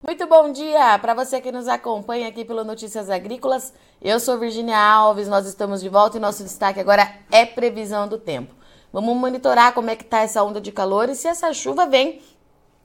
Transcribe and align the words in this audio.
Muito 0.00 0.28
bom 0.28 0.52
dia 0.52 0.96
para 1.00 1.12
você 1.12 1.40
que 1.40 1.50
nos 1.50 1.66
acompanha 1.66 2.28
aqui 2.28 2.44
pelo 2.44 2.62
Notícias 2.62 3.10
Agrícolas. 3.10 3.74
Eu 4.00 4.20
sou 4.20 4.38
Virginia 4.38 4.78
Alves, 4.78 5.26
nós 5.26 5.44
estamos 5.44 5.80
de 5.80 5.88
volta 5.88 6.16
e 6.16 6.20
nosso 6.20 6.44
destaque 6.44 6.78
agora 6.78 7.16
é 7.32 7.44
previsão 7.44 8.06
do 8.06 8.16
tempo. 8.16 8.54
Vamos 8.92 9.16
monitorar 9.16 9.74
como 9.74 9.90
é 9.90 9.96
que 9.96 10.04
está 10.04 10.20
essa 10.20 10.40
onda 10.44 10.60
de 10.60 10.70
calor 10.70 11.08
e 11.08 11.16
se 11.16 11.26
essa 11.26 11.52
chuva 11.52 11.84
vem 11.84 12.20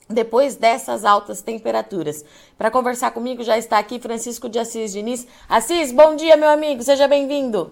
depois 0.10 0.56
dessas 0.56 1.06
altas 1.06 1.44
temperaturas. 1.44 2.26
Para 2.58 2.72
conversar 2.72 3.12
comigo 3.12 3.44
já 3.44 3.60
está 3.60 3.78
aqui 3.78 4.00
Francisco 4.00 4.50
de 4.50 4.58
Assis 4.58 4.92
Diniz. 4.92 5.28
Assis, 5.48 5.92
bom 5.92 6.16
dia, 6.16 6.36
meu 6.36 6.50
amigo, 6.50 6.82
seja 6.82 7.08
bem-vindo. 7.08 7.72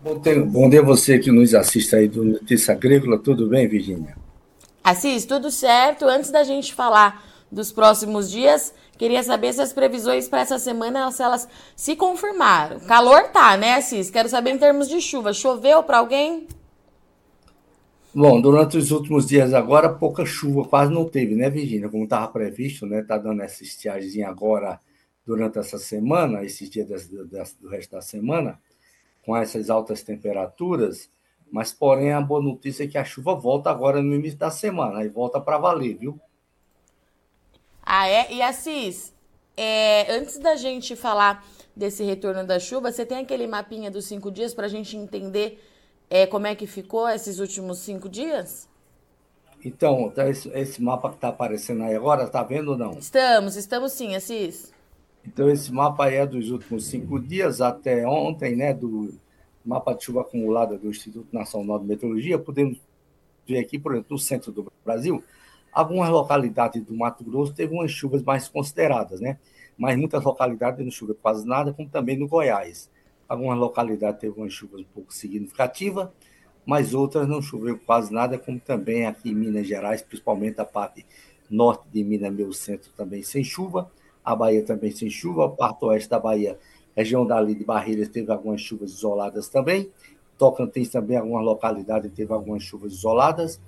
Bom 0.00 0.18
dia, 0.18 0.42
bom 0.42 0.70
dia 0.70 0.82
você 0.82 1.18
que 1.18 1.30
nos 1.30 1.54
assiste 1.54 1.94
aí 1.94 2.08
do 2.08 2.24
Notícia 2.24 2.72
Agrícola, 2.72 3.18
tudo 3.18 3.46
bem, 3.46 3.68
Virginia? 3.68 4.16
Assis, 4.82 5.26
tudo 5.26 5.50
certo. 5.50 6.06
Antes 6.06 6.30
da 6.30 6.42
gente 6.42 6.74
falar 6.74 7.29
dos 7.50 7.72
próximos 7.72 8.30
dias. 8.30 8.72
Queria 8.96 9.22
saber 9.22 9.52
se 9.52 9.62
as 9.62 9.72
previsões 9.72 10.28
para 10.28 10.40
essa 10.40 10.58
semana 10.58 11.10
se 11.10 11.22
elas 11.22 11.48
se 11.74 11.96
confirmaram. 11.96 12.80
Calor 12.80 13.28
tá, 13.28 13.56
né, 13.56 13.74
Assis? 13.74 14.10
Quero 14.10 14.28
saber 14.28 14.50
em 14.50 14.58
termos 14.58 14.88
de 14.88 15.00
chuva. 15.00 15.32
Choveu 15.32 15.82
para 15.82 15.98
alguém? 15.98 16.46
Bom, 18.12 18.40
durante 18.40 18.76
os 18.76 18.90
últimos 18.90 19.26
dias 19.26 19.54
agora, 19.54 19.88
pouca 19.88 20.26
chuva, 20.26 20.64
quase 20.64 20.92
não 20.92 21.08
teve, 21.08 21.34
né, 21.34 21.48
Virginia? 21.48 21.88
Como 21.88 22.04
estava 22.04 22.26
previsto, 22.28 22.84
né? 22.84 23.02
Tá 23.02 23.16
dando 23.16 23.40
essa 23.40 23.62
estiagem 23.62 24.24
agora 24.24 24.80
durante 25.24 25.58
essa 25.58 25.78
semana, 25.78 26.44
esses 26.44 26.68
dias 26.68 27.08
do 27.08 27.68
resto 27.68 27.92
da 27.92 28.02
semana, 28.02 28.60
com 29.24 29.36
essas 29.36 29.70
altas 29.70 30.02
temperaturas. 30.02 31.08
Mas, 31.52 31.72
porém, 31.72 32.12
a 32.12 32.20
boa 32.20 32.42
notícia 32.42 32.84
é 32.84 32.86
que 32.88 32.98
a 32.98 33.04
chuva 33.04 33.34
volta 33.34 33.70
agora 33.70 34.02
no 34.02 34.14
início 34.14 34.38
da 34.38 34.50
semana, 34.50 35.04
e 35.04 35.08
volta 35.08 35.40
para 35.40 35.58
valer, 35.58 35.96
viu? 35.96 36.20
Ah, 37.92 38.06
é? 38.06 38.32
E 38.32 38.40
Assis, 38.40 39.12
é, 39.56 40.12
antes 40.12 40.38
da 40.38 40.54
gente 40.54 40.94
falar 40.94 41.44
desse 41.74 42.04
retorno 42.04 42.46
da 42.46 42.60
chuva, 42.60 42.92
você 42.92 43.04
tem 43.04 43.18
aquele 43.18 43.48
mapinha 43.48 43.90
dos 43.90 44.04
cinco 44.04 44.30
dias 44.30 44.54
para 44.54 44.66
a 44.66 44.68
gente 44.68 44.96
entender 44.96 45.60
é, 46.08 46.24
como 46.24 46.46
é 46.46 46.54
que 46.54 46.68
ficou 46.68 47.08
esses 47.08 47.40
últimos 47.40 47.80
cinco 47.80 48.08
dias? 48.08 48.68
Então, 49.64 50.08
tá 50.08 50.28
esse, 50.30 50.80
mapa 50.80 51.08
que 51.08 51.16
está 51.16 51.30
aparecendo 51.30 51.82
aí 51.82 51.96
agora, 51.96 52.22
está 52.22 52.44
vendo 52.44 52.70
ou 52.70 52.78
não? 52.78 52.92
Estamos, 52.92 53.56
estamos 53.56 53.90
sim, 53.90 54.14
Assis. 54.14 54.72
Então, 55.26 55.50
esse 55.50 55.72
mapa 55.72 56.08
é 56.08 56.24
dos 56.24 56.52
últimos 56.52 56.86
cinco 56.86 57.18
dias 57.18 57.60
até 57.60 58.06
ontem, 58.06 58.54
né? 58.54 58.72
Do 58.72 59.18
mapa 59.66 59.94
de 59.94 60.04
chuva 60.04 60.20
acumulada 60.20 60.78
do 60.78 60.90
Instituto 60.90 61.26
Nacional 61.32 61.80
de 61.80 61.86
Meteorologia. 61.86 62.38
Podemos 62.38 62.78
ver 63.44 63.58
aqui, 63.58 63.80
por 63.80 63.90
exemplo, 63.90 64.12
no 64.12 64.18
centro 64.18 64.52
do 64.52 64.72
Brasil, 64.84 65.24
Algumas 65.72 66.08
localidades 66.10 66.82
do 66.82 66.94
Mato 66.94 67.22
Grosso 67.24 67.54
teve 67.54 67.72
umas 67.72 67.90
chuvas 67.90 68.22
mais 68.22 68.48
consideradas, 68.48 69.20
né? 69.20 69.38
Mas 69.76 69.96
muitas 69.96 70.22
localidades 70.22 70.84
não 70.84 70.90
choveu 70.90 71.14
quase 71.14 71.46
nada, 71.46 71.72
como 71.72 71.88
também 71.88 72.18
no 72.18 72.28
Goiás. 72.28 72.90
Algumas 73.28 73.58
localidades 73.58 74.20
teve 74.20 74.38
umas 74.38 74.52
chuvas 74.52 74.80
um 74.80 74.86
pouco 74.92 75.14
significativas, 75.14 76.08
mas 76.66 76.92
outras 76.94 77.28
não 77.28 77.40
choveu 77.40 77.78
quase 77.78 78.12
nada, 78.12 78.36
como 78.38 78.58
também 78.58 79.06
aqui 79.06 79.30
em 79.30 79.34
Minas 79.34 79.66
Gerais, 79.66 80.02
principalmente 80.02 80.60
a 80.60 80.64
parte 80.64 81.06
norte 81.48 81.84
de 81.92 82.02
Minas, 82.04 82.32
meu 82.32 82.52
centro 82.52 82.90
também 82.96 83.22
sem 83.22 83.42
chuva, 83.42 83.90
a 84.24 84.34
Bahia 84.34 84.64
também 84.64 84.90
sem 84.90 85.08
chuva, 85.08 85.46
a 85.46 85.48
parte 85.48 85.84
oeste 85.84 86.08
da 86.08 86.18
Bahia, 86.18 86.58
região 86.96 87.26
dali 87.26 87.54
de 87.54 87.64
Barreiras, 87.64 88.08
teve 88.08 88.30
algumas 88.30 88.60
chuvas 88.60 88.90
isoladas 88.90 89.48
também, 89.48 89.90
Tocantins 90.40 90.88
também, 90.88 91.18
algumas 91.18 91.44
localidades 91.44 92.10
teve 92.12 92.32
algumas 92.32 92.62
chuvas 92.62 92.92
isoladas, 92.94 93.60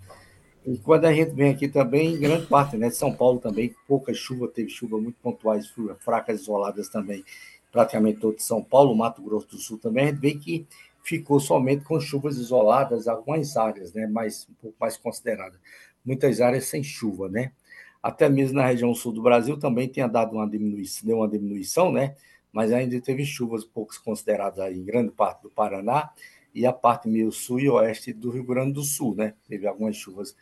e 0.65 0.79
quando 0.79 1.07
a 1.07 1.13
gente 1.13 1.33
vem 1.33 1.51
aqui 1.51 1.69
também, 1.69 2.19
grande 2.19 2.47
parte, 2.47 2.77
né? 2.77 2.89
São 2.91 3.13
Paulo 3.13 3.41
também, 3.41 3.75
pouca 3.87 4.15
chuva, 4.15 4.47
teve 4.47 4.71
chuva 4.71 5.01
muito 5.01 5.17
pontuais, 5.21 5.73
fracas, 6.01 6.41
isoladas 6.43 6.89
também, 6.89 7.25
praticamente 7.73 8.21
todo 8.21 8.39
São 8.41 8.63
Paulo, 8.63 8.95
Mato 8.95 9.23
Grosso 9.23 9.49
do 9.49 9.59
Sul 9.59 9.79
também, 9.79 10.05
a 10.05 10.07
gente 10.09 10.21
vê 10.21 10.35
que 10.35 10.67
ficou 11.03 11.41
somente 11.41 11.85
com 11.85 11.99
chuvas 11.99 12.37
isoladas, 12.37 13.09
algumas 13.09 13.57
áreas, 13.57 13.93
né? 13.93 14.07
Mais, 14.07 14.47
um 14.49 14.55
pouco 14.55 14.77
mais 14.81 14.97
consideradas. 14.97 15.59
Muitas 16.05 16.41
áreas 16.41 16.67
sem 16.67 16.83
chuva, 16.83 17.29
né? 17.29 17.53
Até 18.01 18.29
mesmo 18.29 18.59
na 18.59 18.67
região 18.67 18.95
sul 18.95 19.13
do 19.13 19.23
Brasil 19.23 19.59
também 19.59 19.89
tinha 19.89 20.09
dado 20.09 20.35
uma 20.35 20.49
diminuição, 20.49 21.07
deu 21.07 21.17
uma 21.19 21.29
diminuição, 21.29 21.91
né? 21.91 22.15
Mas 22.53 22.73
ainda 22.73 23.01
teve 23.01 23.25
chuvas 23.25 23.65
poucas 23.65 23.99
consideradas 23.99 24.61
aí 24.61 24.79
em 24.79 24.85
grande 24.85 25.11
parte 25.11 25.43
do 25.43 25.51
Paraná 25.51 26.11
e 26.55 26.67
a 26.67 26.73
parte 26.73 27.09
meio 27.09 27.33
sul 27.33 27.59
e 27.61 27.69
oeste 27.69 28.13
do 28.13 28.31
Rio 28.31 28.45
Grande 28.45 28.75
do 28.75 28.83
Sul, 28.83 29.15
né? 29.15 29.35
Teve 29.49 29.67
algumas 29.67 29.97
chuvas 29.97 30.37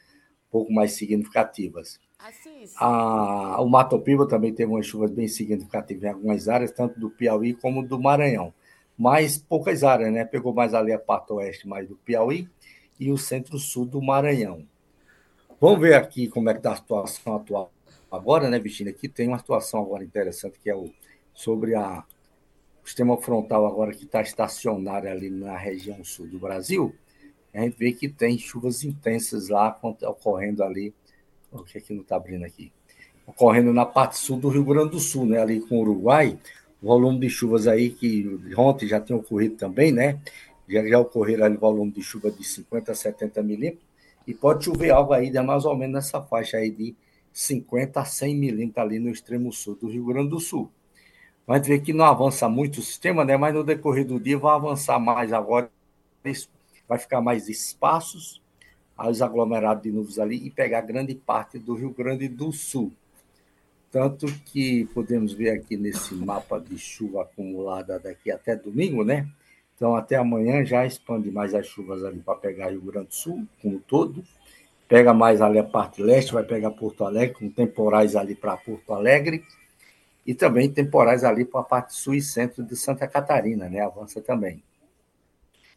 pouco 0.50 0.72
mais 0.72 0.92
significativas. 0.92 1.98
A, 2.76 3.62
o 3.62 3.68
Mato 3.68 3.98
Piba 3.98 4.28
também 4.28 4.52
teve 4.52 4.70
umas 4.70 4.86
chuvas 4.86 5.10
bem 5.10 5.26
significativas 5.26 6.04
em 6.04 6.08
algumas 6.08 6.48
áreas, 6.48 6.70
tanto 6.70 6.98
do 7.00 7.08
Piauí 7.10 7.54
como 7.54 7.86
do 7.86 7.98
Maranhão. 7.98 8.52
Mas 8.98 9.38
poucas 9.38 9.82
áreas, 9.82 10.12
né? 10.12 10.24
Pegou 10.24 10.52
mais 10.52 10.74
ali 10.74 10.92
a 10.92 10.98
parte 10.98 11.32
oeste 11.32 11.66
mais 11.66 11.88
do 11.88 11.96
Piauí 11.96 12.48
e 12.98 13.10
o 13.10 13.16
centro-sul 13.16 13.86
do 13.86 14.02
Maranhão. 14.02 14.66
Vamos 15.58 15.80
ver 15.80 15.94
aqui 15.94 16.28
como 16.28 16.50
é 16.50 16.52
que 16.52 16.58
está 16.58 16.72
a 16.72 16.76
situação 16.76 17.36
atual 17.36 17.72
agora, 18.10 18.50
né, 18.50 18.58
Virginia? 18.58 18.92
Aqui 18.92 19.08
tem 19.08 19.28
uma 19.28 19.38
situação 19.38 19.80
agora 19.80 20.04
interessante, 20.04 20.58
que 20.58 20.68
é 20.68 20.74
o, 20.74 20.90
sobre 21.32 21.74
a, 21.74 22.04
o 22.82 22.86
sistema 22.86 23.16
frontal 23.16 23.66
agora 23.66 23.94
que 23.94 24.04
está 24.04 24.20
estacionário 24.20 25.10
ali 25.10 25.30
na 25.30 25.56
região 25.56 26.02
sul 26.04 26.26
do 26.26 26.38
Brasil 26.38 26.94
a 27.52 27.62
gente 27.62 27.76
vê 27.76 27.92
que 27.92 28.08
tem 28.08 28.38
chuvas 28.38 28.84
intensas 28.84 29.48
lá 29.48 29.76
ocorrendo 29.82 30.62
ali. 30.62 30.94
O 31.50 31.64
que 31.64 31.78
é 31.78 31.80
que 31.80 31.92
não 31.92 32.02
está 32.02 32.16
abrindo 32.16 32.44
aqui? 32.44 32.72
Ocorrendo 33.26 33.72
na 33.72 33.84
parte 33.84 34.18
sul 34.18 34.38
do 34.38 34.48
Rio 34.48 34.64
Grande 34.64 34.90
do 34.90 35.00
Sul, 35.00 35.26
né? 35.26 35.40
Ali 35.40 35.60
com 35.60 35.78
o 35.78 35.80
Uruguai, 35.80 36.38
o 36.80 36.86
volume 36.86 37.18
de 37.18 37.28
chuvas 37.28 37.66
aí 37.66 37.90
que 37.90 38.38
ontem 38.56 38.86
já 38.86 39.00
tem 39.00 39.16
ocorrido 39.16 39.56
também, 39.56 39.90
né? 39.90 40.20
Já, 40.68 40.86
já 40.86 40.98
ocorreram 41.00 41.44
ali 41.44 41.56
volume 41.56 41.90
de 41.90 42.02
chuva 42.02 42.30
de 42.30 42.44
50 42.44 42.92
a 42.92 42.94
70 42.94 43.42
milímetros, 43.42 43.84
e 44.26 44.32
pode 44.32 44.64
chover 44.64 44.90
algo 44.90 45.12
aí 45.12 45.28
de 45.28 45.42
mais 45.42 45.64
ou 45.64 45.76
menos 45.76 45.94
nessa 45.94 46.22
faixa 46.22 46.58
aí 46.58 46.70
de 46.70 46.94
50 47.32 48.00
a 48.00 48.04
100 48.04 48.36
milímetros 48.36 48.84
ali 48.84 48.98
no 49.00 49.10
extremo 49.10 49.52
sul 49.52 49.74
do 49.74 49.88
Rio 49.88 50.04
Grande 50.06 50.30
do 50.30 50.38
Sul. 50.38 50.70
A 51.48 51.56
gente 51.56 51.66
vê 51.66 51.80
que 51.80 51.92
não 51.92 52.04
avança 52.04 52.48
muito 52.48 52.78
o 52.78 52.82
sistema, 52.82 53.24
né? 53.24 53.36
Mas 53.36 53.52
no 53.52 53.64
decorrer 53.64 54.06
do 54.06 54.20
dia 54.20 54.38
vai 54.38 54.54
avançar 54.54 55.00
mais 55.00 55.32
agora 55.32 55.68
vai 56.90 56.98
ficar 56.98 57.20
mais 57.20 57.48
espaços 57.48 58.42
aos 58.96 59.22
aglomerados 59.22 59.84
de 59.84 59.92
nuvens 59.92 60.18
ali 60.18 60.44
e 60.44 60.50
pegar 60.50 60.80
grande 60.80 61.14
parte 61.14 61.56
do 61.56 61.72
Rio 61.74 61.90
Grande 61.90 62.26
do 62.26 62.50
Sul. 62.50 62.92
Tanto 63.92 64.26
que 64.46 64.86
podemos 64.86 65.32
ver 65.32 65.50
aqui 65.50 65.76
nesse 65.76 66.16
mapa 66.16 66.58
de 66.58 66.76
chuva 66.76 67.22
acumulada 67.22 67.96
daqui 68.00 68.28
até 68.32 68.56
domingo, 68.56 69.04
né? 69.04 69.28
Então, 69.76 69.94
até 69.94 70.16
amanhã 70.16 70.64
já 70.64 70.84
expande 70.84 71.30
mais 71.30 71.54
as 71.54 71.64
chuvas 71.64 72.04
ali 72.04 72.18
para 72.18 72.34
pegar 72.34 72.70
Rio 72.70 72.80
Grande 72.80 73.06
do 73.06 73.14
Sul, 73.14 73.46
como 73.62 73.78
todo. 73.78 74.24
Pega 74.88 75.14
mais 75.14 75.40
ali 75.40 75.60
a 75.60 75.64
parte 75.64 76.02
leste, 76.02 76.32
vai 76.32 76.42
pegar 76.42 76.72
Porto 76.72 77.04
Alegre, 77.04 77.36
com 77.36 77.48
temporais 77.48 78.16
ali 78.16 78.34
para 78.34 78.56
Porto 78.56 78.92
Alegre. 78.92 79.44
E 80.26 80.34
também 80.34 80.68
temporais 80.68 81.22
ali 81.22 81.44
para 81.44 81.60
a 81.60 81.64
parte 81.64 81.94
sul 81.94 82.14
e 82.14 82.20
centro 82.20 82.64
de 82.64 82.74
Santa 82.74 83.06
Catarina, 83.06 83.68
né? 83.68 83.80
Avança 83.80 84.20
também. 84.20 84.60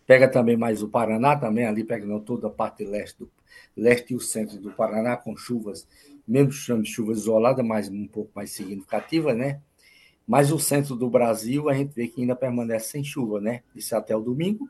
Pega 0.06 0.28
também 0.28 0.58
mais 0.58 0.84
o 0.84 0.90
Paraná, 0.90 1.36
também 1.36 1.66
ali 1.66 1.84
pegando 1.84 2.20
toda 2.20 2.48
a 2.48 2.50
parte 2.50 2.84
leste, 2.84 3.20
do, 3.20 3.32
leste 3.76 4.14
e 4.14 4.16
o 4.16 4.20
centro 4.20 4.60
do 4.60 4.72
Paraná, 4.72 5.16
com 5.16 5.36
chuvas, 5.36 5.88
mesmo 6.28 6.52
chamando 6.52 6.84
de 6.84 6.92
chuvas 6.92 7.20
isoladas, 7.20 7.66
mas 7.66 7.90
um 7.90 8.08
pouco 8.08 8.32
mais 8.36 8.52
significativas, 8.52 9.36
né? 9.36 9.62
Mas 10.28 10.52
o 10.52 10.60
centro 10.60 10.96
do 10.96 11.10
Brasil, 11.10 11.70
a 11.70 11.74
gente 11.74 11.94
vê 11.94 12.08
que 12.08 12.22
ainda 12.22 12.36
permanece 12.36 12.92
sem 12.92 13.04
chuva, 13.04 13.42
né? 13.42 13.62
Isso 13.76 13.96
até 13.96 14.16
o 14.16 14.22
domingo, 14.22 14.70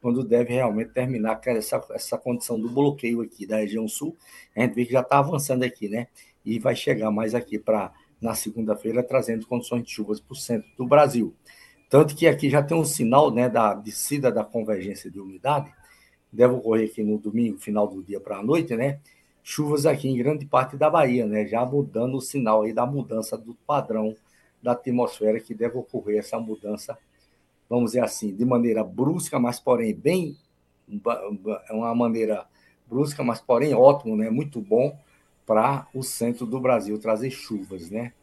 quando 0.00 0.24
deve 0.24 0.52
realmente 0.52 0.92
terminar 0.92 1.40
essa, 1.46 1.82
essa 1.90 2.18
condição 2.18 2.60
do 2.60 2.68
bloqueio 2.68 3.20
aqui 3.22 3.46
da 3.46 3.58
região 3.58 3.86
sul. 3.86 4.16
A 4.54 4.60
gente 4.60 4.74
vê 4.74 4.84
que 4.84 4.92
já 4.92 5.00
está 5.00 5.18
avançando 5.18 5.62
aqui, 5.62 5.88
né? 5.88 6.08
E 6.44 6.58
vai 6.58 6.74
chegar 6.74 7.10
mais 7.10 7.34
aqui 7.34 7.58
para 7.58 7.92
na 8.20 8.34
segunda-feira, 8.34 9.02
trazendo 9.02 9.46
condições 9.46 9.82
de 9.82 9.90
chuvas 9.90 10.20
para 10.20 10.32
o 10.32 10.36
centro 10.36 10.68
do 10.76 10.86
Brasil. 10.86 11.34
Tanto 11.92 12.16
que 12.16 12.26
aqui 12.26 12.48
já 12.48 12.62
tem 12.62 12.74
um 12.74 12.86
sinal 12.86 13.30
né, 13.30 13.50
da 13.50 13.74
descida 13.74 14.32
da 14.32 14.42
convergência 14.42 15.10
de 15.10 15.20
umidade, 15.20 15.70
deve 16.32 16.54
ocorrer 16.54 16.88
aqui 16.88 17.02
no 17.02 17.18
domingo, 17.18 17.58
final 17.58 17.86
do 17.86 18.02
dia 18.02 18.18
para 18.18 18.38
a 18.38 18.42
noite, 18.42 18.74
né? 18.74 18.98
Chuvas 19.42 19.84
aqui 19.84 20.08
em 20.08 20.16
grande 20.16 20.46
parte 20.46 20.74
da 20.74 20.88
Bahia, 20.88 21.26
né? 21.26 21.44
Já 21.46 21.66
mudando 21.66 22.14
o 22.14 22.20
sinal 22.22 22.62
aí 22.62 22.72
da 22.72 22.86
mudança 22.86 23.36
do 23.36 23.54
padrão 23.66 24.16
da 24.62 24.72
atmosfera, 24.72 25.38
que 25.38 25.52
deve 25.52 25.76
ocorrer 25.76 26.20
essa 26.20 26.40
mudança, 26.40 26.96
vamos 27.68 27.90
dizer 27.90 28.02
assim, 28.02 28.34
de 28.34 28.44
maneira 28.46 28.82
brusca, 28.82 29.38
mas 29.38 29.60
porém 29.60 29.94
bem, 29.94 30.38
é 31.68 31.72
uma 31.74 31.94
maneira 31.94 32.46
brusca, 32.86 33.22
mas 33.22 33.38
porém 33.42 33.74
ótimo, 33.74 34.16
né? 34.16 34.30
Muito 34.30 34.62
bom 34.62 34.98
para 35.44 35.86
o 35.92 36.02
centro 36.02 36.46
do 36.46 36.58
Brasil 36.58 36.98
trazer 36.98 37.28
chuvas, 37.28 37.90
né? 37.90 38.14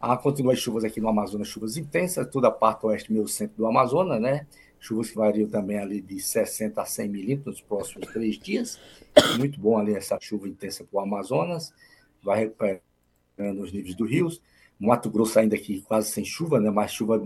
Ah, 0.00 0.16
continua 0.16 0.52
as 0.52 0.58
chuvas 0.58 0.84
aqui 0.84 1.00
no 1.00 1.08
Amazonas, 1.08 1.48
chuvas 1.48 1.76
intensas, 1.76 2.28
toda 2.30 2.48
a 2.48 2.50
parte 2.50 2.84
oeste 2.86 3.12
meio 3.12 3.26
centro 3.26 3.56
do 3.56 3.66
Amazonas, 3.66 4.20
né? 4.20 4.46
Chuvas 4.78 5.10
que 5.10 5.16
variam 5.16 5.48
também 5.48 5.78
ali 5.78 6.00
de 6.00 6.20
60 6.20 6.80
a 6.80 6.84
100 6.84 7.08
milímetros 7.08 7.56
nos 7.56 7.60
próximos 7.62 8.06
três 8.12 8.38
dias. 8.38 8.78
Muito 9.38 9.58
bom 9.58 9.78
ali 9.78 9.94
essa 9.94 10.18
chuva 10.20 10.48
intensa 10.48 10.84
para 10.84 10.98
o 10.98 11.00
Amazonas. 11.00 11.72
vai 12.22 12.40
recuperando 12.40 13.62
os 13.62 13.72
níveis 13.72 13.94
dos 13.94 14.10
rios. 14.10 14.42
Mato 14.78 15.10
Grosso 15.10 15.38
ainda 15.38 15.56
aqui 15.56 15.80
quase 15.80 16.10
sem 16.10 16.24
chuva, 16.24 16.60
né? 16.60 16.70
mas 16.70 16.92
chuva 16.92 17.20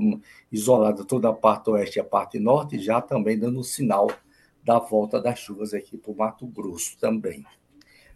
isolada 0.53 1.05
toda 1.05 1.29
a 1.29 1.33
parte 1.33 1.69
oeste 1.71 1.99
e 1.99 2.01
a 2.01 2.05
parte 2.05 2.39
norte, 2.39 2.79
já 2.79 3.01
também 3.01 3.37
dando 3.37 3.59
um 3.59 3.63
sinal 3.65 4.09
da 4.65 4.79
volta 4.79 5.21
das 5.21 5.39
chuvas 5.41 5.75
aqui 5.75 5.97
para 5.97 6.13
o 6.13 6.17
Mato 6.17 6.47
Grosso 6.47 6.97
também. 6.99 7.45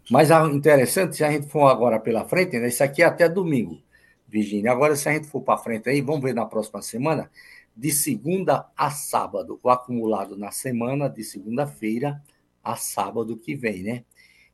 Mas 0.09 0.29
interessante, 0.53 1.17
se 1.17 1.23
a 1.23 1.31
gente 1.31 1.47
for 1.47 1.67
agora 1.67 1.99
pela 1.99 2.23
frente, 2.23 2.57
né? 2.59 2.67
isso 2.67 2.83
aqui 2.83 3.01
é 3.01 3.05
até 3.05 3.27
domingo, 3.27 3.81
Virgínia. 4.27 4.71
Agora, 4.71 4.95
se 4.95 5.07
a 5.07 5.13
gente 5.13 5.27
for 5.27 5.41
para 5.41 5.57
frente 5.57 5.89
aí, 5.89 6.01
vamos 6.01 6.21
ver 6.21 6.33
na 6.33 6.45
próxima 6.45 6.81
semana, 6.81 7.29
de 7.75 7.91
segunda 7.91 8.69
a 8.75 8.89
sábado, 8.89 9.59
o 9.61 9.69
acumulado 9.69 10.37
na 10.37 10.51
semana, 10.51 11.09
de 11.09 11.23
segunda-feira 11.23 12.21
a 12.63 12.75
sábado 12.75 13.37
que 13.37 13.55
vem, 13.55 13.83
né? 13.83 14.03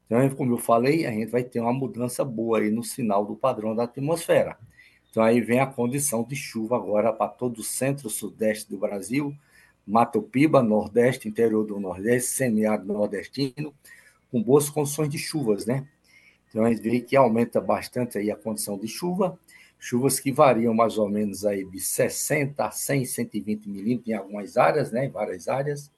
Então, 0.05 0.29
como 0.35 0.53
eu 0.53 0.57
falei, 0.57 1.05
a 1.05 1.11
gente 1.11 1.29
vai 1.29 1.41
ter 1.41 1.61
uma 1.61 1.71
mudança 1.71 2.25
boa 2.25 2.59
aí 2.59 2.69
no 2.69 2.83
sinal 2.83 3.25
do 3.25 3.33
padrão 3.33 3.73
da 3.73 3.83
atmosfera. 3.83 4.57
Então, 5.09 5.23
aí 5.23 5.39
vem 5.39 5.59
a 5.59 5.65
condição 5.65 6.23
de 6.23 6.35
chuva 6.35 6.75
agora 6.75 7.13
para 7.13 7.29
todo 7.29 7.59
o 7.59 7.63
centro-sudeste 7.63 8.69
do 8.69 8.77
Brasil, 8.77 9.33
Mato 9.87 10.21
Piba, 10.21 10.61
Nordeste, 10.61 11.29
interior 11.29 11.65
do 11.65 11.79
Nordeste, 11.79 12.31
semiárido 12.31 12.91
nordestino, 12.91 13.73
com 14.29 14.43
boas 14.43 14.69
condições 14.69 15.09
de 15.09 15.17
chuvas, 15.17 15.65
né? 15.65 15.87
Então, 16.49 16.65
a 16.65 16.69
gente 16.69 16.81
vê 16.81 16.99
que 16.99 17.15
aumenta 17.15 17.61
bastante 17.61 18.17
aí 18.17 18.29
a 18.29 18.35
condição 18.35 18.77
de 18.77 18.87
chuva, 18.89 19.39
chuvas 19.81 20.19
que 20.19 20.31
variam 20.31 20.75
mais 20.75 20.99
ou 20.99 21.09
menos 21.09 21.43
aí 21.43 21.65
de 21.65 21.79
60 21.79 22.63
a 22.63 22.69
100, 22.69 23.03
120 23.03 23.67
milímetros 23.67 24.07
em 24.09 24.13
algumas 24.13 24.55
áreas, 24.55 24.91
né? 24.91 25.07
Em 25.07 25.09
várias 25.09 25.47
áreas. 25.47 25.91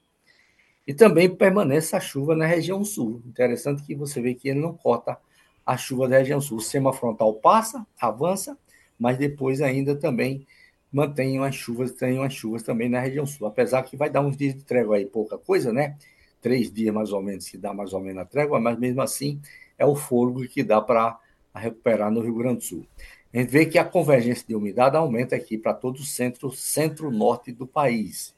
E 0.86 0.94
também 0.94 1.28
permanece 1.28 1.94
a 1.94 2.00
chuva 2.00 2.34
na 2.34 2.46
região 2.46 2.82
sul. 2.82 3.20
Interessante 3.26 3.82
que 3.82 3.94
você 3.94 4.22
vê 4.22 4.34
que 4.34 4.48
ele 4.48 4.58
não 4.58 4.72
corta 4.74 5.18
a 5.66 5.76
chuva 5.76 6.08
da 6.08 6.16
região 6.16 6.40
sul. 6.40 6.56
O 6.56 6.60
sistema 6.62 6.94
frontal 6.94 7.34
passa, 7.34 7.86
avança, 8.00 8.56
mas 8.98 9.18
depois 9.18 9.60
ainda 9.60 9.94
também 9.94 10.46
mantém 10.90 11.38
as 11.44 11.54
chuvas, 11.54 11.92
tem 11.92 12.18
umas 12.18 12.32
chuvas 12.32 12.62
também 12.62 12.88
na 12.88 13.00
região 13.00 13.26
sul. 13.26 13.46
Apesar 13.46 13.82
que 13.82 13.98
vai 13.98 14.08
dar 14.08 14.22
uns 14.22 14.34
dias 14.34 14.54
de 14.54 14.64
trégua 14.64 14.96
aí, 14.96 15.04
pouca 15.04 15.36
coisa, 15.36 15.74
né? 15.74 15.98
Três 16.40 16.72
dias 16.72 16.94
mais 16.94 17.12
ou 17.12 17.22
menos 17.22 17.48
que 17.48 17.58
dá 17.58 17.74
mais 17.74 17.92
ou 17.92 18.00
menos 18.00 18.22
a 18.22 18.24
trégua, 18.24 18.58
mas 18.58 18.78
mesmo 18.78 19.02
assim 19.02 19.42
é 19.76 19.84
o 19.84 19.94
fogo 19.94 20.46
que 20.48 20.62
dá 20.62 20.80
para 20.80 21.18
recuperar 21.54 22.10
no 22.10 22.22
Rio 22.22 22.34
Grande 22.34 22.58
do 22.58 22.64
Sul. 22.64 22.86
A 23.34 23.38
gente 23.38 23.50
vê 23.50 23.66
que 23.66 23.78
a 23.78 23.84
convergência 23.84 24.46
de 24.46 24.54
umidade 24.54 24.96
aumenta 24.96 25.34
aqui 25.34 25.58
para 25.58 25.74
todo 25.74 25.96
o 25.96 26.04
centro, 26.04 26.52
centro-norte 26.52 27.50
do 27.50 27.66
país. 27.66 28.32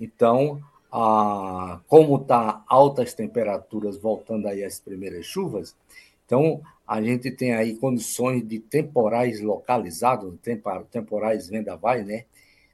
Então, 0.00 0.60
a, 0.90 1.80
como 1.86 2.16
está 2.16 2.64
altas 2.66 3.14
temperaturas 3.14 3.96
voltando 3.96 4.48
aí 4.48 4.64
às 4.64 4.80
primeiras 4.80 5.24
chuvas, 5.24 5.76
então 6.26 6.60
a 6.84 7.00
gente 7.00 7.30
tem 7.30 7.54
aí 7.54 7.76
condições 7.76 8.44
de 8.44 8.58
temporais 8.58 9.40
localizados, 9.40 10.34
temporais 10.90 11.48
vendavais, 11.48 12.04
né? 12.04 12.24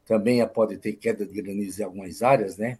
Também 0.07 0.45
pode 0.49 0.79
ter 0.79 0.95
queda 0.95 1.27
de 1.27 1.43
granizo 1.43 1.83
em 1.83 1.85
algumas 1.85 2.23
áreas, 2.23 2.57
né? 2.57 2.79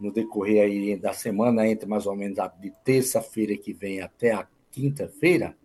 No 0.00 0.10
decorrer 0.10 0.64
aí 0.64 0.96
da 0.96 1.12
semana, 1.12 1.68
entre 1.68 1.88
mais 1.88 2.04
ou 2.04 2.16
menos 2.16 2.36
de 2.60 2.72
terça-feira 2.84 3.56
que 3.56 3.72
vem 3.72 4.00
até 4.00 4.32
a 4.32 4.44
quinta-feira, 4.72 5.56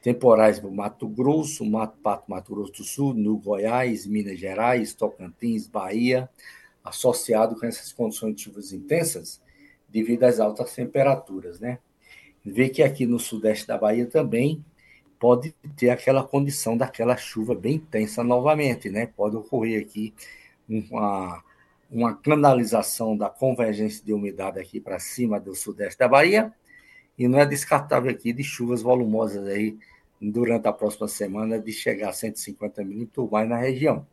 temporais 0.00 0.60
no 0.60 0.70
Mato 0.70 1.06
Grosso, 1.06 1.64
Mato 1.64 1.98
Pato, 1.98 2.30
Mato 2.30 2.54
Grosso 2.54 2.72
do 2.72 2.84
Sul, 2.84 3.14
no 3.14 3.36
Goiás, 3.36 4.06
Minas 4.06 4.38
Gerais, 4.38 4.94
Tocantins, 4.94 5.66
Bahia, 5.66 6.28
associado 6.82 7.58
com 7.58 7.66
essas 7.66 7.92
condições 7.92 8.34
de 8.34 8.42
chuvas 8.42 8.72
intensas 8.72 9.40
devido 9.88 10.24
às 10.24 10.40
altas 10.40 10.74
temperaturas, 10.74 11.60
né? 11.60 11.78
Vê 12.44 12.68
que 12.70 12.82
aqui 12.82 13.04
no 13.04 13.18
sudeste 13.18 13.66
da 13.66 13.76
Bahia 13.76 14.06
também 14.06 14.64
pode 15.18 15.54
ter 15.76 15.90
aquela 15.90 16.24
condição 16.24 16.76
daquela 16.76 17.16
chuva 17.16 17.54
bem 17.54 17.74
intensa 17.74 18.24
novamente, 18.24 18.88
né? 18.88 19.06
Pode 19.06 19.36
ocorrer 19.36 19.82
aqui 19.82 20.14
uma, 20.66 21.44
uma 21.90 22.14
canalização 22.14 23.14
da 23.14 23.28
convergência 23.28 24.02
de 24.02 24.14
umidade 24.14 24.58
aqui 24.58 24.80
para 24.80 24.98
cima 24.98 25.38
do 25.38 25.54
sudeste 25.54 25.98
da 25.98 26.08
Bahia, 26.08 26.54
e 27.20 27.28
não 27.28 27.38
é 27.38 27.44
descartável 27.44 28.10
aqui 28.10 28.32
de 28.32 28.42
chuvas 28.42 28.80
volumosas 28.80 29.46
aí 29.46 29.76
durante 30.18 30.66
a 30.66 30.72
próxima 30.72 31.06
semana 31.06 31.60
de 31.60 31.70
chegar 31.70 32.08
a 32.08 32.12
150 32.14 32.82
milímetros 32.82 33.28
mais 33.30 33.46
na 33.46 33.58
região. 33.58 34.06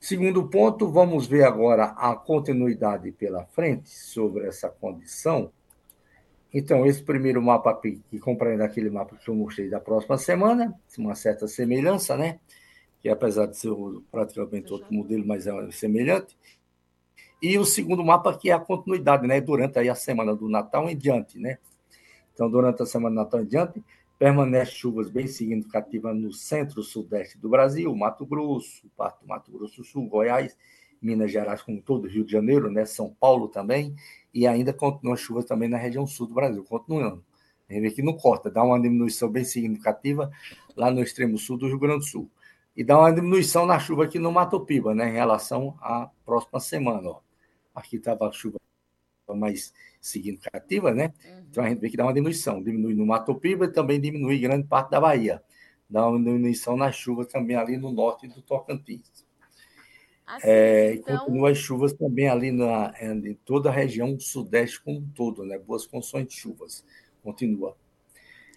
Segundo 0.00 0.48
ponto, 0.48 0.90
vamos 0.90 1.26
ver 1.26 1.44
agora 1.44 1.84
a 1.84 2.16
continuidade 2.16 3.12
pela 3.12 3.44
frente 3.44 3.90
sobre 3.90 4.46
essa 4.46 4.70
condição. 4.70 5.52
Então, 6.50 6.86
esse 6.86 7.02
primeiro 7.02 7.42
mapa 7.42 7.78
que 7.78 8.18
compreende 8.20 8.62
aquele 8.62 8.88
mapa 8.88 9.14
que 9.14 9.28
eu 9.28 9.34
mostrei 9.34 9.68
da 9.68 9.78
próxima 9.78 10.16
semana, 10.16 10.74
uma 10.96 11.14
certa 11.14 11.46
semelhança, 11.46 12.16
né? 12.16 12.40
Que 13.02 13.10
apesar 13.10 13.44
de 13.44 13.58
ser 13.58 13.70
praticamente 14.10 14.72
outro 14.72 14.94
modelo, 14.94 15.26
mas 15.26 15.46
é 15.46 15.70
semelhante. 15.72 16.34
E 17.42 17.58
o 17.58 17.66
segundo 17.66 18.02
mapa 18.02 18.34
que 18.34 18.48
é 18.48 18.54
a 18.54 18.58
continuidade, 18.58 19.26
né? 19.26 19.42
Durante 19.42 19.78
aí 19.78 19.90
a 19.90 19.94
semana 19.94 20.34
do 20.34 20.48
Natal 20.48 20.88
em 20.88 20.96
diante, 20.96 21.38
né? 21.38 21.58
Então, 22.38 22.48
durante 22.48 22.80
a 22.80 22.86
semana 22.86 23.16
do 23.16 23.24
Natal 23.24 23.40
em 23.40 23.46
diante, 23.46 23.82
Permanece 24.16 24.70
chuvas 24.70 25.10
bem 25.10 25.26
significativas 25.26 26.16
no 26.16 26.32
centro-sudeste 26.32 27.36
do 27.36 27.48
Brasil, 27.48 27.92
Mato 27.96 28.24
Grosso, 28.24 28.88
parte 28.96 29.22
do 29.22 29.26
Mato 29.26 29.50
Grosso 29.50 29.78
do 29.78 29.84
Sul, 29.84 30.08
Goiás, 30.08 30.56
Minas 31.02 31.32
Gerais, 31.32 31.62
como 31.62 31.82
todo 31.82 32.06
Rio 32.06 32.24
de 32.24 32.30
Janeiro, 32.30 32.70
né? 32.70 32.84
São 32.84 33.12
Paulo 33.18 33.48
também, 33.48 33.92
e 34.32 34.46
ainda 34.46 34.72
continua 34.72 35.16
chuvas 35.16 35.46
também 35.46 35.68
na 35.68 35.78
região 35.78 36.06
sul 36.06 36.28
do 36.28 36.34
Brasil, 36.34 36.62
continuando. 36.62 37.24
A 37.68 37.72
gente 37.72 37.82
vê 37.82 37.90
que 37.90 38.02
não 38.02 38.12
corta, 38.12 38.48
dá 38.48 38.62
uma 38.62 38.80
diminuição 38.80 39.28
bem 39.28 39.42
significativa 39.42 40.30
lá 40.76 40.92
no 40.92 41.02
extremo 41.02 41.36
sul 41.38 41.58
do 41.58 41.66
Rio 41.66 41.78
Grande 41.80 42.04
do 42.04 42.06
Sul. 42.06 42.30
E 42.76 42.84
dá 42.84 42.96
uma 42.96 43.12
diminuição 43.12 43.66
na 43.66 43.80
chuva 43.80 44.04
aqui 44.04 44.20
no 44.20 44.30
Mato 44.30 44.60
Piba, 44.60 44.94
né, 44.94 45.08
em 45.08 45.14
relação 45.14 45.76
à 45.80 46.08
próxima 46.24 46.60
semana. 46.60 47.08
Ó. 47.08 47.20
Aqui 47.74 47.96
estava 47.96 48.28
a 48.28 48.32
chuva 48.32 48.58
mais 49.34 49.72
significativa, 50.00 50.92
né? 50.92 51.12
Uhum. 51.24 51.44
Então 51.50 51.64
a 51.64 51.68
gente 51.68 51.80
vê 51.80 51.90
que 51.90 51.96
dá 51.96 52.04
uma 52.04 52.14
diminuição, 52.14 52.62
diminui 52.62 52.94
no 52.94 53.06
Mato 53.06 53.34
Piba 53.34 53.66
e 53.66 53.72
também 53.72 54.00
diminui 54.00 54.38
grande 54.38 54.66
parte 54.66 54.90
da 54.90 55.00
Bahia. 55.00 55.42
Dá 55.88 56.06
uma 56.06 56.18
diminuição 56.18 56.76
na 56.76 56.92
chuva 56.92 57.24
também 57.24 57.56
ali 57.56 57.76
no 57.76 57.90
norte 57.90 58.28
do 58.28 58.42
Tocantins. 58.42 59.26
Assim, 60.26 60.46
é, 60.46 60.94
então... 60.94 61.14
E 61.14 61.18
continua 61.18 61.50
as 61.50 61.58
chuvas 61.58 61.92
também 61.94 62.28
ali 62.28 62.52
na, 62.52 62.92
em 63.00 63.34
toda 63.44 63.70
a 63.70 63.72
região 63.72 64.18
sudeste 64.20 64.82
como 64.82 64.98
um 64.98 65.08
todo, 65.14 65.44
né? 65.44 65.58
Boas 65.58 65.86
condições 65.86 66.26
de 66.26 66.34
chuvas. 66.34 66.84
Continua. 67.22 67.74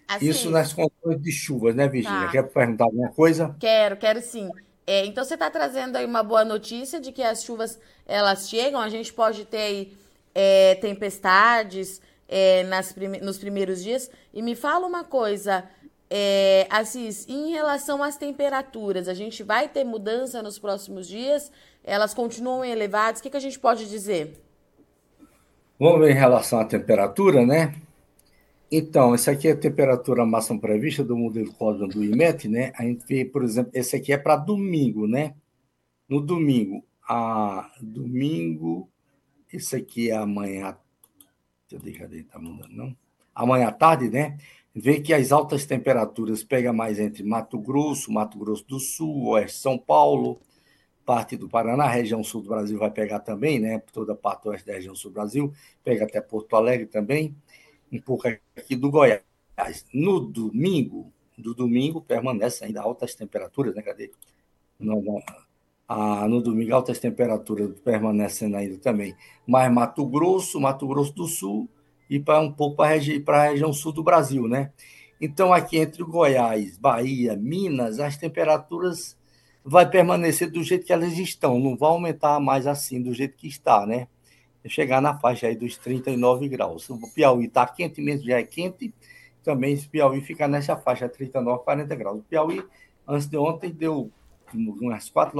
Assim, 0.06 0.28
Isso 0.28 0.50
nas 0.50 0.74
condições 0.74 1.22
de 1.22 1.32
chuvas, 1.32 1.74
né, 1.74 1.88
Virginia? 1.88 2.26
Tá. 2.26 2.32
Quer 2.32 2.42
perguntar 2.42 2.84
alguma 2.84 3.10
coisa? 3.10 3.56
Quero, 3.58 3.96
quero 3.96 4.20
sim. 4.20 4.50
É, 4.86 5.06
então 5.06 5.24
você 5.24 5.34
está 5.34 5.48
trazendo 5.48 5.96
aí 5.96 6.04
uma 6.04 6.22
boa 6.22 6.44
notícia 6.44 7.00
de 7.00 7.12
que 7.12 7.22
as 7.22 7.42
chuvas 7.42 7.80
elas 8.04 8.48
chegam, 8.48 8.80
a 8.80 8.88
gente 8.88 9.12
pode 9.12 9.46
ter 9.46 9.56
aí 9.56 9.96
é, 10.34 10.74
tempestades 10.76 12.00
é, 12.28 12.64
nas 12.64 12.94
nos 13.20 13.38
primeiros 13.38 13.82
dias. 13.82 14.10
E 14.32 14.42
me 14.42 14.54
fala 14.54 14.86
uma 14.86 15.04
coisa, 15.04 15.64
é, 16.10 16.66
Assis, 16.70 17.26
em 17.28 17.50
relação 17.50 18.02
às 18.02 18.16
temperaturas, 18.16 19.08
a 19.08 19.14
gente 19.14 19.42
vai 19.42 19.68
ter 19.68 19.84
mudança 19.84 20.42
nos 20.42 20.58
próximos 20.58 21.06
dias? 21.06 21.52
Elas 21.84 22.14
continuam 22.14 22.64
elevadas? 22.64 23.20
O 23.20 23.22
que, 23.22 23.30
que 23.30 23.36
a 23.36 23.40
gente 23.40 23.58
pode 23.58 23.88
dizer? 23.88 24.40
Vamos 25.78 26.00
ver 26.00 26.12
em 26.12 26.18
relação 26.18 26.60
à 26.60 26.64
temperatura, 26.64 27.44
né? 27.44 27.74
Então, 28.70 29.14
essa 29.14 29.32
aqui 29.32 29.48
é 29.48 29.52
a 29.52 29.56
temperatura 29.56 30.24
máxima 30.24 30.58
prevista 30.58 31.04
do 31.04 31.14
modelo 31.14 31.52
Cosmo 31.54 31.86
do 31.88 32.02
IMET, 32.02 32.48
né? 32.48 32.72
A 32.78 32.84
gente 32.84 33.04
vê, 33.06 33.24
por 33.24 33.44
exemplo, 33.44 33.70
esse 33.74 33.96
aqui 33.96 34.12
é 34.12 34.16
para 34.16 34.36
domingo, 34.36 35.06
né? 35.06 35.34
No 36.08 36.20
domingo, 36.20 36.82
a 37.06 37.70
domingo, 37.82 38.88
isso 39.52 39.76
aqui 39.76 40.10
é 40.10 40.16
amanhã. 40.16 40.76
Deixa 41.68 42.04
eu 42.04 42.08
ver, 42.08 42.24
tá 42.24 42.38
mudando, 42.38 42.72
não? 42.72 42.96
Amanhã 43.34 43.68
à 43.68 43.72
tarde, 43.72 44.10
né? 44.10 44.38
Vê 44.74 45.00
que 45.00 45.12
as 45.12 45.32
altas 45.32 45.66
temperaturas 45.66 46.42
pegam 46.42 46.72
mais 46.72 46.98
entre 46.98 47.22
Mato 47.22 47.58
Grosso, 47.58 48.12
Mato 48.12 48.38
Grosso 48.38 48.66
do 48.66 48.80
Sul, 48.80 49.28
Oeste 49.28 49.58
São 49.58 49.78
Paulo, 49.78 50.40
parte 51.04 51.36
do 51.36 51.48
Paraná, 51.48 51.86
região 51.86 52.22
sul 52.22 52.42
do 52.42 52.48
Brasil 52.48 52.78
vai 52.78 52.90
pegar 52.90 53.20
também, 53.20 53.58
né? 53.58 53.78
Toda 53.92 54.12
a 54.12 54.16
parte 54.16 54.48
oeste 54.48 54.66
da 54.66 54.74
região 54.74 54.94
sul 54.94 55.10
do 55.10 55.14
Brasil, 55.14 55.52
pega 55.84 56.04
até 56.04 56.20
Porto 56.20 56.56
Alegre 56.56 56.86
também, 56.86 57.36
um 57.90 58.00
pouco 58.00 58.28
aqui 58.56 58.76
do 58.76 58.90
Goiás. 58.90 59.22
No 59.92 60.20
domingo, 60.20 61.12
do 61.36 61.54
domingo 61.54 62.00
permanece 62.00 62.64
ainda 62.64 62.80
altas 62.80 63.14
temperaturas, 63.14 63.74
né? 63.74 63.82
Cadê? 63.82 64.10
Não, 64.78 65.02
não, 65.02 65.22
ah, 65.88 66.26
no 66.28 66.40
domingo, 66.40 66.74
altas 66.74 66.98
temperaturas 66.98 67.78
permanecendo 67.80 68.56
ainda 68.56 68.78
também. 68.78 69.14
Mas 69.46 69.72
Mato 69.72 70.06
Grosso, 70.06 70.60
Mato 70.60 70.86
Grosso 70.86 71.14
do 71.14 71.26
Sul 71.26 71.68
e 72.08 72.20
para 72.20 72.40
um 72.40 72.52
pouco 72.52 72.76
para 72.76 72.90
regi 72.90 73.22
a 73.26 73.42
região 73.44 73.72
sul 73.72 73.92
do 73.92 74.02
Brasil, 74.02 74.46
né? 74.46 74.72
Então, 75.20 75.52
aqui 75.52 75.78
entre 75.78 76.02
Goiás, 76.02 76.76
Bahia, 76.76 77.36
Minas, 77.36 78.00
as 78.00 78.16
temperaturas 78.16 79.16
vai 79.64 79.88
permanecer 79.88 80.50
do 80.50 80.62
jeito 80.62 80.84
que 80.84 80.92
elas 80.92 81.16
estão, 81.16 81.58
não 81.58 81.76
vai 81.76 81.90
aumentar 81.90 82.40
mais 82.40 82.66
assim 82.66 83.00
do 83.00 83.14
jeito 83.14 83.36
que 83.36 83.46
está, 83.46 83.86
né? 83.86 84.08
Chegar 84.66 85.00
na 85.00 85.18
faixa 85.18 85.46
aí 85.46 85.56
dos 85.56 85.76
39 85.76 86.48
graus. 86.48 86.90
O 86.90 86.98
Piauí 87.14 87.46
está 87.46 87.66
quente 87.66 88.00
mesmo, 88.00 88.26
já 88.26 88.38
é 88.38 88.42
quente, 88.42 88.92
também 89.42 89.76
Piauí 89.76 90.20
fica 90.20 90.46
nessa 90.46 90.76
faixa 90.76 91.08
39, 91.08 91.64
40 91.64 91.94
graus. 91.96 92.18
O 92.18 92.22
Piauí, 92.22 92.62
antes 93.06 93.26
de 93.26 93.36
ontem, 93.36 93.70
deu 93.70 94.10
umas 94.54 95.08
quatro 95.08 95.38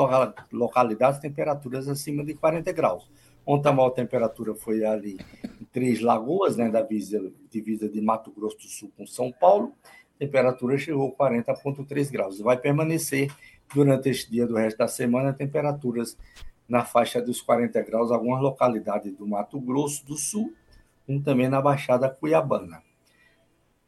localidades 0.53 1.21
temperaturas 1.21 1.89
acima 1.89 2.25
de 2.25 2.35
40 2.35 2.73
graus. 2.73 3.09
Ontem 3.45 3.69
a 3.69 3.73
maior 3.73 3.91
temperatura 3.91 4.55
foi 4.55 4.85
ali 4.85 5.19
em 5.45 5.65
Três 5.73 6.01
Lagoas, 6.01 6.57
né, 6.57 6.71
da 6.71 6.81
divisa, 6.81 7.33
divisa 7.51 7.89
de 7.89 8.01
Mato 8.01 8.31
Grosso 8.31 8.57
do 8.59 8.69
Sul 8.69 8.93
com 8.97 9.07
São 9.07 9.33
Paulo. 9.33 9.73
A 10.17 10.19
temperatura 10.19 10.79
chegou 10.79 11.15
a 11.19 11.31
40,3 11.31 12.11
graus. 12.11 12.39
Vai 12.39 12.57
permanecer 12.57 13.33
durante 13.75 14.09
este 14.09 14.31
dia 14.31 14.47
do 14.47 14.55
resto 14.55 14.79
da 14.79 14.87
semana 14.87 15.33
temperaturas 15.33 16.17
na 16.69 16.85
faixa 16.85 17.21
dos 17.21 17.43
40 17.43 17.83
graus, 17.83 18.11
algumas 18.11 18.41
localidades 18.41 19.13
do 19.13 19.27
Mato 19.27 19.61
Grosso 19.61 20.07
do 20.07 20.17
Sul, 20.17 20.55
como 21.07 21.21
também 21.21 21.49
na 21.49 21.61
Baixada 21.61 22.09
Cuiabana. 22.09 22.83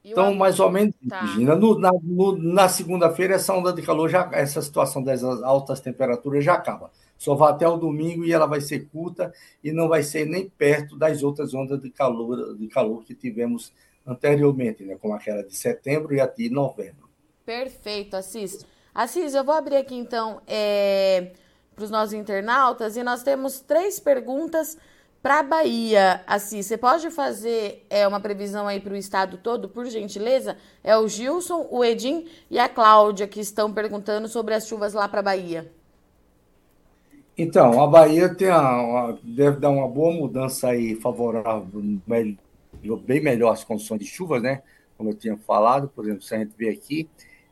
Então, 0.04 0.34
mais 0.34 0.60
ou 0.60 0.70
menos, 0.70 0.94
tá. 1.08 1.22
No, 1.22 1.78
na, 1.78 1.90
na 2.36 2.68
segunda-feira, 2.68 3.34
essa 3.34 3.54
onda 3.54 3.72
de 3.72 3.80
calor, 3.80 4.10
já, 4.10 4.28
essa 4.32 4.60
situação 4.60 5.02
das 5.02 5.24
altas 5.24 5.80
temperaturas 5.80 6.44
já 6.44 6.54
acaba. 6.54 6.90
Só 7.16 7.34
vai 7.34 7.52
até 7.52 7.66
o 7.66 7.78
domingo 7.78 8.22
e 8.24 8.32
ela 8.32 8.44
vai 8.44 8.60
ser 8.60 8.86
curta 8.88 9.32
e 9.62 9.72
não 9.72 9.88
vai 9.88 10.02
ser 10.02 10.26
nem 10.26 10.46
perto 10.46 10.96
das 10.96 11.22
outras 11.22 11.54
ondas 11.54 11.80
de 11.80 11.88
calor, 11.88 12.54
de 12.54 12.68
calor 12.68 13.02
que 13.02 13.14
tivemos 13.14 13.72
anteriormente, 14.06 14.84
né? 14.84 14.98
como 15.00 15.14
aquela 15.14 15.42
de 15.42 15.56
setembro 15.56 16.14
e 16.14 16.20
a 16.20 16.26
de 16.26 16.50
novembro. 16.50 17.08
Perfeito, 17.46 18.16
Assis. 18.16 18.66
Assis, 18.94 19.34
eu 19.34 19.42
vou 19.42 19.54
abrir 19.54 19.76
aqui 19.76 19.94
então 19.94 20.42
é, 20.46 21.32
para 21.74 21.84
os 21.84 21.90
nossos 21.90 22.12
internautas 22.12 22.96
e 22.96 23.02
nós 23.02 23.22
temos 23.22 23.60
três 23.60 23.98
perguntas 23.98 24.76
para 25.24 25.38
a 25.38 25.42
Bahia, 25.42 26.20
assim, 26.26 26.60
você 26.60 26.76
pode 26.76 27.10
fazer 27.10 27.86
é, 27.88 28.06
uma 28.06 28.20
previsão 28.20 28.68
aí 28.68 28.78
para 28.78 28.92
o 28.92 28.96
estado 28.96 29.38
todo, 29.38 29.70
por 29.70 29.86
gentileza? 29.86 30.58
É 30.84 30.98
o 30.98 31.08
Gilson, 31.08 31.66
o 31.70 31.82
Edim 31.82 32.26
e 32.50 32.58
a 32.58 32.68
Cláudia 32.68 33.26
que 33.26 33.40
estão 33.40 33.72
perguntando 33.72 34.28
sobre 34.28 34.52
as 34.52 34.68
chuvas 34.68 34.92
lá 34.92 35.08
para 35.08 35.20
a 35.20 35.22
Bahia. 35.22 35.72
Então, 37.38 37.82
a 37.82 37.86
Bahia 37.86 38.34
tem 38.34 38.50
a, 38.50 39.16
deve 39.22 39.60
dar 39.60 39.70
uma 39.70 39.88
boa 39.88 40.12
mudança 40.12 40.68
aí, 40.68 40.94
favorável, 40.94 41.80
bem 42.04 43.22
melhor 43.22 43.50
as 43.50 43.64
condições 43.64 44.00
de 44.00 44.06
chuvas, 44.06 44.42
né? 44.42 44.60
Como 44.98 45.08
eu 45.08 45.14
tinha 45.14 45.38
falado, 45.38 45.88
por 45.88 46.04
exemplo, 46.04 46.20
se 46.20 46.34
a 46.34 46.38
gente 46.38 46.52
vê 46.54 46.68
aqui, 46.68 47.08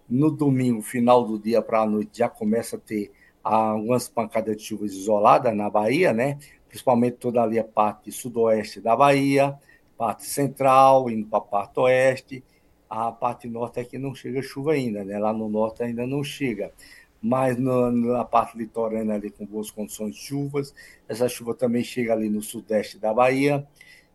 no 0.06 0.30
domingo, 0.30 0.82
final 0.82 1.24
do 1.24 1.38
dia 1.38 1.62
para 1.62 1.80
a 1.80 1.86
noite, 1.86 2.18
já 2.18 2.28
começa 2.28 2.76
a 2.76 2.78
ter 2.78 3.10
algumas 3.42 4.10
pancadas 4.10 4.58
de 4.58 4.62
chuvas 4.62 4.92
isoladas 4.92 5.56
na 5.56 5.70
Bahia, 5.70 6.12
né? 6.12 6.38
Principalmente 6.72 7.18
toda 7.18 7.42
ali 7.42 7.58
a 7.58 7.64
parte 7.64 8.10
sudoeste 8.10 8.80
da 8.80 8.96
Bahia, 8.96 9.54
parte 9.94 10.24
central, 10.24 11.10
indo 11.10 11.26
para 11.26 11.38
a 11.38 11.42
parte 11.42 11.78
oeste. 11.78 12.42
A 12.88 13.12
parte 13.12 13.46
norte 13.46 13.78
é 13.78 13.84
que 13.84 13.98
não 13.98 14.14
chega 14.14 14.40
chuva 14.40 14.72
ainda, 14.72 15.04
né? 15.04 15.18
Lá 15.18 15.34
no 15.34 15.50
norte 15.50 15.82
ainda 15.82 16.06
não 16.06 16.24
chega. 16.24 16.72
Mas 17.20 17.58
no, 17.58 17.90
na 17.90 18.24
parte 18.24 18.56
litorânea 18.56 19.16
ali 19.16 19.30
com 19.30 19.44
boas 19.44 19.70
condições 19.70 20.14
de 20.14 20.22
chuvas. 20.22 20.74
Essa 21.06 21.28
chuva 21.28 21.54
também 21.54 21.84
chega 21.84 22.14
ali 22.14 22.30
no 22.30 22.40
sudeste 22.40 22.98
da 22.98 23.12
Bahia, 23.12 23.66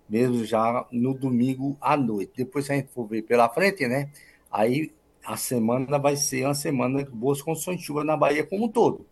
mesmo 0.09 0.43
já 0.43 0.83
no 0.91 1.13
domingo 1.13 1.77
à 1.79 1.95
noite. 1.95 2.33
Depois, 2.37 2.65
se 2.65 2.71
a 2.71 2.75
gente 2.75 2.89
for 2.89 3.05
ver 3.05 3.21
pela 3.21 3.47
frente, 3.49 3.87
né? 3.87 4.09
Aí 4.51 4.91
a 5.23 5.37
semana 5.37 5.99
vai 5.99 6.15
ser 6.15 6.45
uma 6.45 6.55
semana 6.55 7.05
com 7.05 7.15
boas 7.15 7.39
condições 7.39 7.77
de 7.77 7.83
chuva 7.83 8.03
na 8.03 8.17
Bahia 8.17 8.43
como 8.43 8.65
um 8.65 8.69
todo 8.69 9.05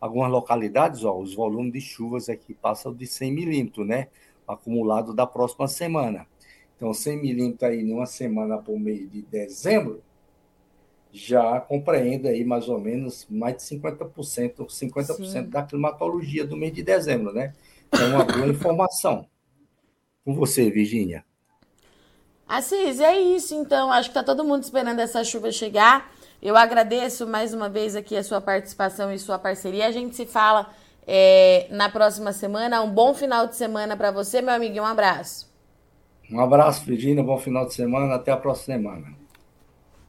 algumas 0.00 0.30
localidades, 0.30 1.04
ó, 1.04 1.16
os 1.18 1.34
volumes 1.34 1.72
de 1.72 1.80
chuvas 1.80 2.28
aqui 2.28 2.54
passam 2.54 2.94
de 2.94 3.06
100 3.06 3.32
milímetros, 3.32 3.86
né? 3.86 4.08
Acumulado 4.46 5.14
da 5.14 5.26
próxima 5.26 5.66
semana. 5.66 6.26
Então, 6.76 6.92
100 6.92 7.20
milímetros 7.20 7.62
aí 7.70 7.82
numa 7.82 8.06
semana 8.06 8.58
por 8.58 8.78
mês 8.78 9.10
de 9.10 9.22
dezembro, 9.22 10.02
já 11.10 11.60
compreende 11.60 12.28
aí 12.28 12.44
mais 12.44 12.68
ou 12.68 12.78
menos 12.78 13.26
mais 13.30 13.56
de 13.56 13.62
50%, 13.62 14.66
50% 14.66 15.24
Sim. 15.24 15.48
da 15.48 15.62
climatologia 15.62 16.46
do 16.46 16.56
mês 16.56 16.72
de 16.74 16.82
dezembro, 16.82 17.32
né? 17.32 17.54
É 17.90 18.04
uma 18.04 18.24
boa 18.24 18.46
informação. 18.48 19.26
Com 20.24 20.34
você, 20.34 20.70
Virgínia. 20.70 21.24
Assis, 22.46 23.00
é 23.00 23.18
isso 23.18 23.54
então. 23.54 23.90
Acho 23.90 24.10
que 24.10 24.18
está 24.18 24.22
todo 24.22 24.44
mundo 24.44 24.62
esperando 24.62 25.00
essa 25.00 25.24
chuva 25.24 25.50
chegar. 25.50 26.12
Eu 26.42 26.56
agradeço 26.56 27.26
mais 27.26 27.54
uma 27.54 27.68
vez 27.68 27.96
aqui 27.96 28.16
a 28.16 28.22
sua 28.22 28.40
participação 28.40 29.12
e 29.12 29.18
sua 29.18 29.38
parceria. 29.38 29.86
A 29.86 29.90
gente 29.90 30.14
se 30.14 30.26
fala 30.26 30.70
é, 31.06 31.66
na 31.70 31.88
próxima 31.88 32.32
semana. 32.32 32.82
Um 32.82 32.90
bom 32.90 33.14
final 33.14 33.46
de 33.46 33.56
semana 33.56 33.96
para 33.96 34.10
você, 34.10 34.42
meu 34.42 34.54
amiguinho. 34.54 34.82
Um 34.82 34.86
abraço. 34.86 35.50
Um 36.30 36.40
abraço, 36.40 36.84
Virginia. 36.84 37.22
Bom 37.22 37.38
final 37.38 37.66
de 37.66 37.74
semana. 37.74 38.14
Até 38.14 38.32
a 38.32 38.36
próxima 38.36 38.76
semana. 38.76 39.06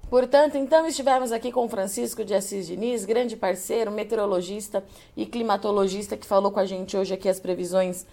Portanto, 0.09 0.57
então 0.57 0.87
estivemos 0.87 1.31
aqui 1.31 1.51
com 1.51 1.67
Francisco 1.67 2.23
de 2.23 2.33
Assis 2.33 2.67
Diniz, 2.67 3.03
grande 3.03 3.35
parceiro, 3.35 3.91
meteorologista 3.91 4.83
e 5.17 5.25
climatologista, 5.25 6.15
que 6.15 6.25
falou 6.25 6.49
com 6.49 6.61
a 6.61 6.65
gente 6.65 6.95
hoje 6.95 7.13
aqui 7.13 7.27
as 7.27 7.41
previsões 7.41 8.05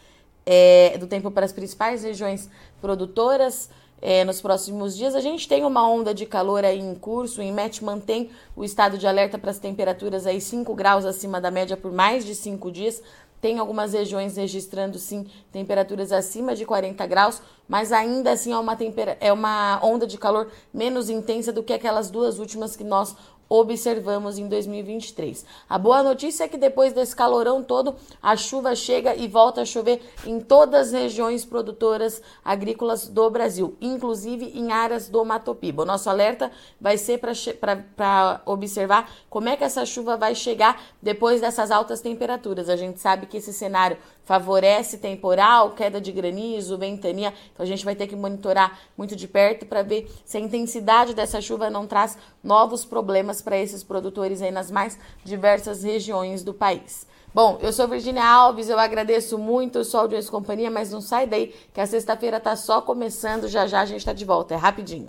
é, 0.45 0.99
do 0.99 1.07
tempo 1.07 1.31
para 1.31 1.45
as 1.45 1.53
principais 1.53 2.03
regiões 2.03 2.51
produtoras 2.81 3.71
é, 4.05 4.23
nos 4.23 4.39
próximos 4.39 4.95
dias. 4.95 5.15
A 5.15 5.21
gente 5.21 5.49
tem 5.49 5.65
uma 5.65 5.89
onda 5.89 6.13
de 6.13 6.27
calor 6.27 6.63
aí 6.63 6.79
em 6.79 6.95
curso. 6.95 7.41
O 7.41 7.43
INMET 7.43 7.83
mantém 7.83 8.31
o 8.55 8.63
estado 8.63 8.99
de 8.99 9.07
alerta 9.07 9.39
para 9.39 9.51
as 9.51 9.59
temperaturas 9.59 10.27
aí 10.27 10.43
5 10.43 10.75
graus 10.75 11.07
acima 11.07 11.41
da 11.41 11.51
média 11.51 11.75
por 11.75 11.91
mais 11.91 12.23
de 12.23 12.35
5 12.35 12.71
dias. 12.71 13.03
Tem 13.41 13.59
algumas 13.59 13.95
regiões 13.95 14.37
registrando 14.37 14.99
sim 14.99 15.27
temperaturas 15.51 16.13
acima 16.13 16.55
de 16.55 16.67
40 16.67 17.07
graus, 17.07 17.41
mas 17.67 17.93
ainda 17.93 18.33
assim 18.33 18.53
é 18.53 18.59
uma, 18.59 18.77
é 19.21 19.33
uma 19.33 19.81
onda 19.83 20.07
de 20.07 20.19
calor 20.19 20.51
menos 20.73 21.09
intensa 21.09 21.51
do 21.53 21.63
que 21.63 21.73
aquelas 21.73 22.11
duas 22.11 22.39
últimas 22.39 22.77
que 22.77 22.85
nós 22.85 23.17
observamos 23.49 24.39
em 24.39 24.49
2023. 24.49 25.45
A 25.69 25.79
boa 25.79 26.03
notícia 26.03 26.45
é 26.45 26.49
que 26.49 26.57
depois 26.57 26.93
desse 26.93 27.15
calorão 27.15 27.63
todo, 27.63 27.95
a 28.23 28.37
chuva 28.37 28.75
chega 28.75 29.15
e 29.15 29.29
volta 29.29 29.63
a 29.63 29.65
chover 29.65 30.03
em 30.27 30.41
todas 30.41 30.89
as 30.89 30.93
regiões 30.93 31.45
produtoras 31.45 32.21
agrícolas 32.45 33.07
do 33.07 33.29
Brasil, 33.31 33.77
inclusive 33.81 34.53
em 34.55 34.73
áreas 34.73 35.09
do 35.09 35.25
Mato 35.25 35.55
Piba. 35.55 35.83
O 35.83 35.87
nosso 35.87 36.11
alerta 36.11 36.51
vai 36.81 36.99
ser 36.99 37.19
para 37.19 38.41
observar 38.47 39.11
como 39.29 39.49
é 39.49 39.57
que 39.57 39.65
essa 39.65 39.85
chuva 39.85 40.17
vai 40.17 40.35
chegar 40.35 40.83
depois 41.01 41.41
dessas 41.41 41.71
altas 41.71 42.01
temperaturas. 42.01 42.69
A 42.69 42.77
gente 42.77 43.01
sabe 43.01 43.27
que 43.27 43.37
esse 43.37 43.53
cenário 43.53 43.97
favorece 44.25 44.97
temporal, 44.97 45.73
queda 45.73 46.01
de 46.01 46.11
granizo, 46.11 46.79
ventania. 46.79 47.33
Então 47.53 47.63
a 47.63 47.67
gente 47.67 47.85
vai 47.85 47.95
ter 47.95 48.07
que 48.07 48.17
monitorar 48.17 48.79
muito 48.97 49.15
de 49.15 49.29
perto 49.29 49.67
para 49.67 49.83
ver 49.83 50.11
se 50.25 50.39
a 50.39 50.41
intensidade 50.41 51.15
dessa 51.15 51.41
chuva 51.41 51.69
não 51.69 51.87
traz 51.87 52.17
novos 52.43 52.85
problemas 52.85 53.34
para 53.41 53.59
esses 53.59 53.83
produtores 53.83 54.43
aí 54.43 54.51
nas 54.51 54.71
mais 54.71 54.99
diversas 55.25 55.83
regiões 55.83 56.43
do 56.43 56.53
país. 56.53 57.07
Bom, 57.35 57.59
eu 57.61 57.73
sou 57.73 57.89
Virginia 57.89 58.25
Alves, 58.25 58.69
eu 58.69 58.79
agradeço 58.79 59.37
muito 59.37 59.81
o 59.81 59.85
Sol 59.85 60.07
de 60.07 60.23
Companhia, 60.31 60.71
mas 60.71 60.93
não 60.93 61.01
sai 61.01 61.27
daí 61.27 61.53
que 61.73 61.81
a 61.81 61.87
sexta-feira 61.87 62.37
está 62.37 62.55
só 62.55 62.81
começando, 62.81 63.49
já 63.49 63.67
já 63.67 63.81
a 63.81 63.87
gente 63.87 63.99
está 63.99 64.13
de 64.13 64.25
volta, 64.25 64.55
é 64.55 64.57
rapidinho. 64.57 65.09